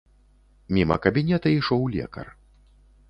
[0.77, 2.35] Міма кабінета ішоў лекар.